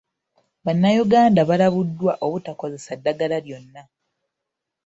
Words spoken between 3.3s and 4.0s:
lyonna.